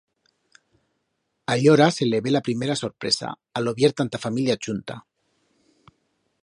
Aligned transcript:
Allora 1.53 1.91
se 1.91 2.05
levé 2.11 2.31
la 2.31 2.41
primera 2.41 2.75
sorpresa, 2.75 3.27
a 3.57 3.65
lo 3.65 3.75
vier 3.79 3.93
tanta 3.99 4.17
familia 4.25 4.57
chunta. 4.63 4.95